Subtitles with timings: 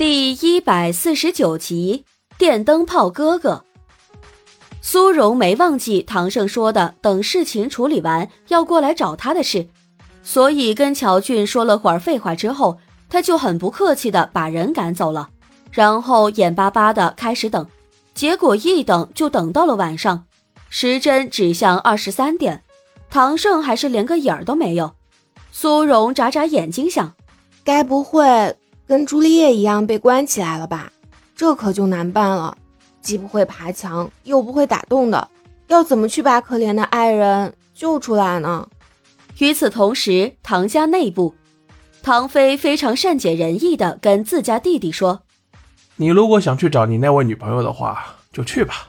[0.00, 2.06] 第一百四十九集，
[2.38, 3.66] 电灯泡哥哥。
[4.80, 9.68] 苏荣没忘记唐胜说的，等事情处理完要过来找他的事，
[10.22, 12.78] 所以跟乔俊说了会儿废话之后，
[13.10, 15.28] 他就很不客气的把人赶走了，
[15.70, 17.66] 然后眼巴巴的开始等，
[18.14, 20.24] 结果一等就等到了晚上，
[20.70, 22.62] 时针指向二十三点，
[23.10, 24.92] 唐胜还是连个影儿都没有。
[25.52, 27.12] 苏荣眨眨眼睛想，
[27.62, 28.56] 该不会……
[28.90, 30.90] 跟朱丽叶一样被关起来了吧？
[31.36, 32.58] 这可就难办了，
[33.00, 35.28] 既不会爬墙，又不会打洞的，
[35.68, 38.66] 要怎么去把可怜的爱人救出来呢？
[39.38, 41.36] 与此同时，唐家内部，
[42.02, 45.22] 唐飞非常善解人意的跟自家弟弟说
[45.94, 48.88] ：“你如果想去找你那位女朋友的话，就去吧。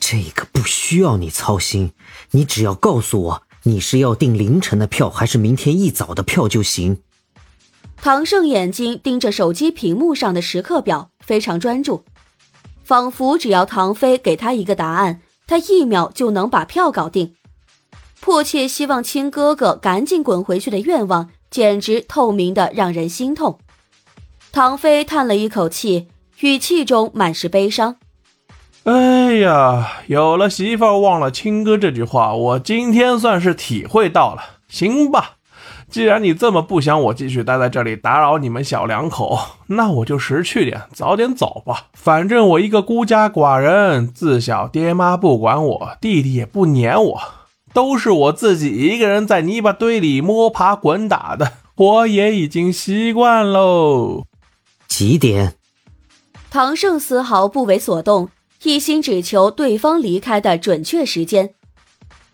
[0.00, 1.92] 这个不需要你操心，
[2.30, 7.02] 你只要告诉我你是要订凌晨的票还是明天一早的票就行。”
[8.02, 12.02] 唐胜眼睛盯着手机屏幕上的时刻表，非常专注，
[12.82, 17.34] 仿佛只要唐飞给他一个答案，他一秒就能把票搞定。
[18.20, 23.58] 迫切希望亲哥哥赶紧滚回去的愿望，简直透明的让人心痛。
[24.50, 26.08] 唐飞叹了一口气，
[26.40, 27.96] 语气中满是悲伤
[28.84, 34.42] ：“哎呀，有了媳妇忘了亲哥这句话，我今天算是体会到了。
[34.68, 35.36] 行吧。”
[35.90, 41.86] 既然你这么不想我继续待在这里打扰你们小两口，那我就识趣点，早点走吧。
[41.94, 47.20] 反正我一个孤家寡人，自小爹妈不管我，弟弟也不撵我，
[47.72, 54.22] 都是我自己一个人在泥巴堆里摸爬滚打的，我也已经习惯喽。
[54.86, 55.54] 几点？
[56.50, 58.28] 唐胜丝毫不为所动，
[58.62, 61.54] 一心只求对方离开的准确时间。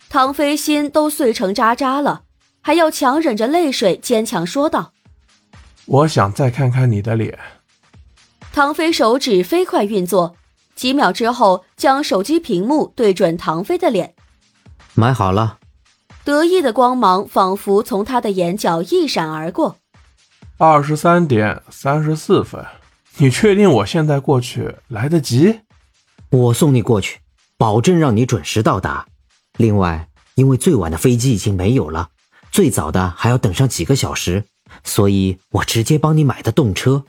[0.09, 2.23] 唐飞心都碎成渣渣了。
[2.67, 4.93] 还要强忍着泪水，坚强说道
[5.87, 7.39] ：“我想再看看你的脸。”
[8.53, 10.35] 唐飞手指飞快运作，
[10.75, 14.17] 几秒之后，将手机屏幕对准唐飞的脸。
[14.95, 15.59] 买好了。
[16.25, 19.77] 得意的光芒仿佛从他的眼角一闪而过。
[20.59, 22.67] 二十三点三十四分，
[23.19, 25.61] 你确定我现在过去来得及？
[26.31, 27.21] 我送你过去，
[27.57, 29.07] 保证让你准时到达。
[29.57, 32.09] 另外，因为最晚的飞机已经没有了。
[32.57, 34.45] 最早的还要等上几个小时，
[34.83, 37.05] 所以我直接帮你买的动车。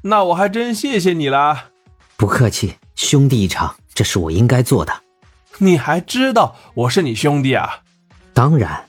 [0.00, 1.64] 那我还真谢谢你了。
[2.16, 5.02] 不客气，兄弟一场，这是我应该做的。
[5.58, 7.80] 你还知道我是你兄弟啊？
[8.32, 8.88] 当然。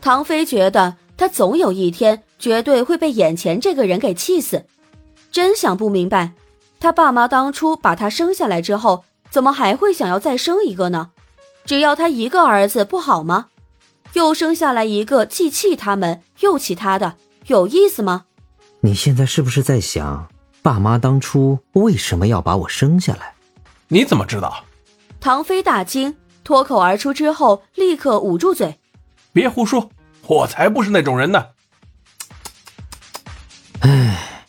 [0.00, 4.64] 唐飞觉得他总有一天绝对会被眼前这个人给气死。
[5.30, 6.32] 真想不明白，
[6.80, 11.12] 他爸妈当初把他生下来之后，怎么还会想要再生一个呢？
[11.64, 13.46] 只要他一个儿子不好吗？
[14.14, 17.16] 又生下来一个，既气他们又气他的，
[17.46, 18.24] 有意思吗？
[18.80, 20.28] 你现在是不是在想，
[20.62, 23.34] 爸妈当初为什么要把我生下来？
[23.88, 24.64] 你怎么知道？
[25.20, 28.78] 唐飞大惊，脱口而出之后，立刻捂住嘴。
[29.32, 29.90] 别胡说，
[30.26, 31.46] 我才不是那种人呢。
[33.80, 34.46] 唉，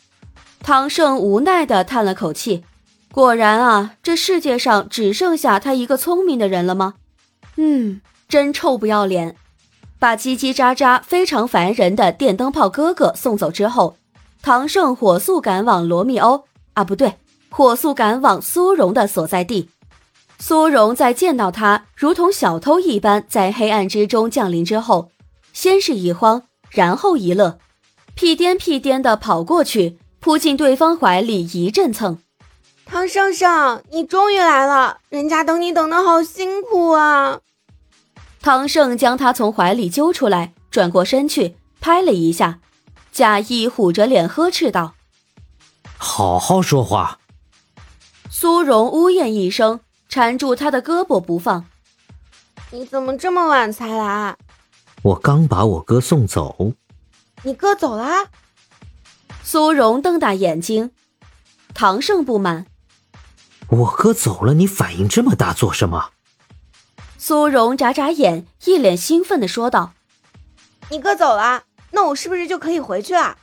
[0.60, 2.64] 唐胜无奈的叹了口气。
[3.10, 6.94] 果然啊，这世界上只剩下他一个聪明的人了吗？
[7.56, 9.36] 嗯，真臭不要脸。
[9.98, 13.96] 把叽叽喳喳、非常烦人的电灯泡哥哥送走之后，
[14.42, 17.14] 唐胜火速赶往罗密欧啊，不对，
[17.48, 19.70] 火速赶往苏荣的所在地。
[20.38, 25.10] 苏荣在见到他如同小偷一般在黑暗之中降临之后，
[25.54, 27.58] 先是一慌，然后一乐，
[28.14, 32.18] 屁颠屁颠的跑过去，扑进对方怀里一阵蹭。
[32.84, 37.40] 唐胜胜，你终于来了，人家等你等的好辛苦啊。
[38.40, 42.60] 唐胜将他从怀里揪出来，转过身去拍了一下，
[43.10, 44.94] 假意虎着脸呵斥道
[45.98, 47.18] ：“好好说话。”
[48.30, 51.64] 苏荣呜咽一声，缠住他的胳膊不放
[52.70, 54.36] ：“你怎么这么晚才来
[55.02, 56.72] ？”“我刚把我哥送走。
[57.42, 58.28] ”“你哥走了？”
[59.42, 60.92] 苏荣瞪大眼睛。
[61.74, 62.66] 唐胜不满
[63.68, 66.10] ：“我哥走了，你反应这么大做什么？”
[67.26, 69.94] 苏荣眨眨眼，一脸兴奋的说道
[70.90, 73.36] ：“你哥走了，那我是不是就可以回去了？”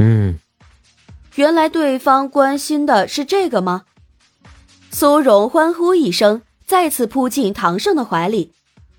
[0.00, 0.38] 嗯，
[1.34, 3.82] 原来对方关心的是这个吗？
[4.90, 8.54] 苏荣欢呼一声，再次扑进唐胜的怀里，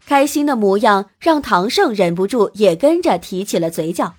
[0.06, 4.13] 开心的模样让唐胜忍不住也跟着提起了嘴角。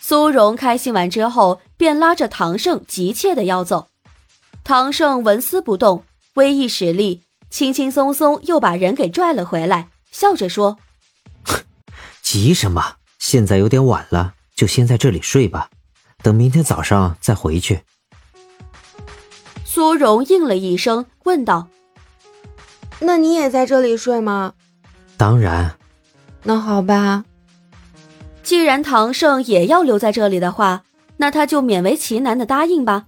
[0.00, 3.88] 苏荣开心完之后，便拉着唐胜急切的要走，
[4.64, 6.04] 唐胜纹丝不动，
[6.36, 7.24] 微一使力。
[7.50, 10.78] 轻轻松松又把人给拽了回来，笑着说
[12.22, 12.96] ：“急什么？
[13.18, 15.70] 现在有点晚了，就先在这里睡吧，
[16.22, 17.82] 等明天早上再回去。”
[19.64, 21.68] 苏荣应了一声，问道
[23.00, 24.54] ：“那你也在这里睡吗
[25.16, 25.76] ？”“当然。
[26.44, 27.24] ”“那好吧。”
[28.42, 30.84] 既然唐胜也要留在这里的话，
[31.16, 33.06] 那他就勉为其难的答应吧。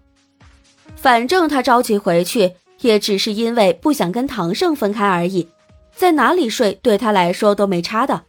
[0.96, 5.48] 反正他着急回去，也只是因为不想跟唐胜分开而已，
[5.94, 8.25] 在哪里睡对他来说都没差的。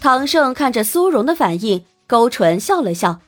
[0.00, 3.20] 唐胜看着苏荣的反应，勾唇笑了笑。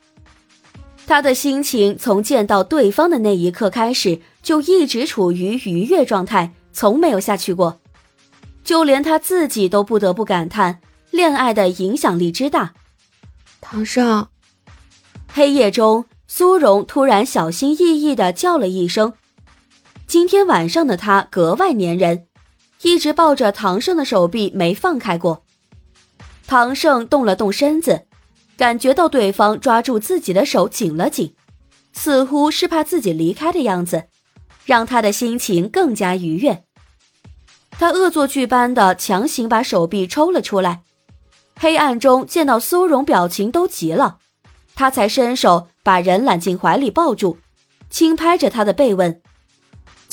[1.07, 7.79] 他的心情从见到对方的那一刻开始，就一直处于愉悦状态，从没有下去过。
[8.63, 10.79] 就连他自己都不得不感叹。
[11.11, 12.73] 恋爱的影响力之大，
[13.61, 14.27] 唐胜。
[15.31, 19.13] 黑夜中，苏荣突然小心翼翼地叫了一声。
[20.07, 22.27] 今天晚上的他格外粘人，
[22.83, 25.43] 一直抱着唐胜的手臂没放开过。
[26.45, 28.05] 唐胜动了动身子，
[28.55, 31.33] 感觉到对方抓住自己的手紧了紧，
[31.91, 34.05] 似乎是怕自己离开的样子，
[34.63, 36.63] 让他的心情更加愉悦。
[37.71, 40.83] 他恶作剧般的强行把手臂抽了出来。
[41.59, 44.19] 黑暗中见到苏荣表情都急了，
[44.75, 47.39] 他才伸手把人揽进怀里抱住，
[47.89, 49.21] 轻拍着他的背问：“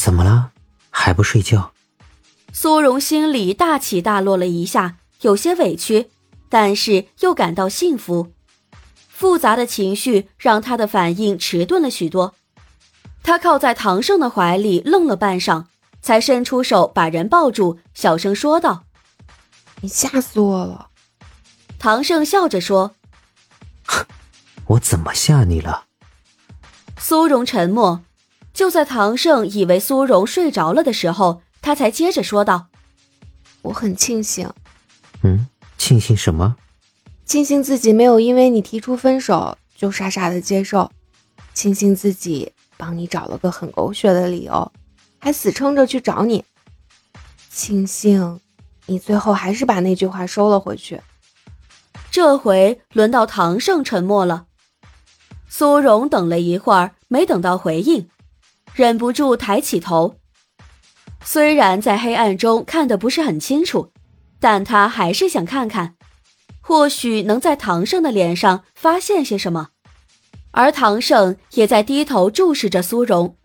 [0.03, 0.51] 怎么了？
[0.91, 1.73] 还不睡觉？”
[2.53, 6.11] 苏荣心里大起大落了一下，有些委屈，
[6.49, 8.33] 但是又感到幸福，
[9.09, 12.35] 复杂的情绪让他的反应迟钝了许多。
[13.23, 15.67] 他靠在唐胜的怀里愣了半晌，
[16.01, 18.83] 才伸出手把人抱住，小声说道
[19.83, 20.89] ：“你吓死我了。”
[21.79, 22.97] 唐胜笑着说
[24.67, 25.85] ：“我怎么吓你了？”
[26.99, 28.03] 苏荣沉默。
[28.53, 32.67] 就在唐胜以为苏荣睡着了的时候，他才接着说道
[33.63, 34.51] ：“我很庆幸。
[35.23, 35.47] ”“嗯，
[35.79, 36.57] 庆幸什么
[37.25, 40.91] ？”“庆幸自己没有因为你提出分手就傻傻的接受，
[41.55, 44.73] 庆幸自己帮你找了个很狗血的理由，
[45.19, 46.45] 还死撑着去找你，
[47.51, 48.41] 庆幸
[48.87, 51.01] 你最后还是把那句话收了回去。”
[52.11, 54.45] 这回轮到唐胜沉默了，
[55.49, 58.07] 苏荣等了一会儿，没等到回应，
[58.75, 60.17] 忍不住抬起头。
[61.25, 63.93] 虽然在黑暗中看得不是很清楚，
[64.41, 65.95] 但他还是想看看，
[66.61, 69.69] 或许能在唐胜的脸上发现些什么。
[70.51, 73.37] 而唐胜也在低头注视着苏荣，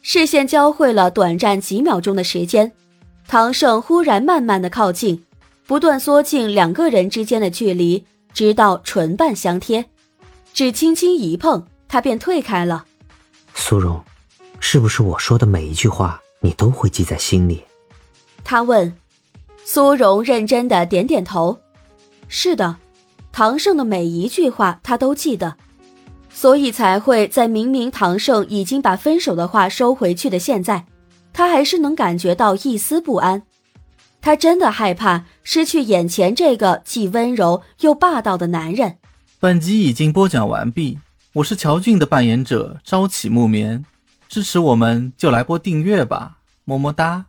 [0.00, 2.72] 视线交汇了短暂几秒钟的时间，
[3.26, 5.24] 唐胜忽然慢慢的靠近。
[5.66, 9.84] 不断缩近两个人之间的距离，直到唇瓣相贴，
[10.54, 12.86] 只轻轻一碰，他便退开了。
[13.52, 14.02] 苏荣，
[14.60, 17.62] 是不是我说的每一句话你都会记在心里？
[18.44, 18.94] 他问。
[19.64, 21.58] 苏荣认真的点点头。
[22.26, 22.76] 是的，
[23.30, 25.56] 唐胜的每一句话他都记得，
[26.30, 30.86] 所以才会在明明唐胜已经把分手的话收回去的现在，
[31.34, 33.42] 他还是能感觉到一丝不安。
[34.22, 38.96] 他真的害怕失去眼前这个既温柔又霸道的男人。
[39.38, 40.98] 本集已经播讲完毕，
[41.34, 43.84] 我是乔俊的扮演者朝起木棉，
[44.28, 47.24] 支持我们就来波订阅吧，么么哒。